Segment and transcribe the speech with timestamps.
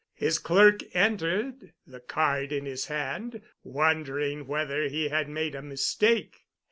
[0.15, 6.47] His clerk entered, the card in his hand, wondering whether he had made a mistake.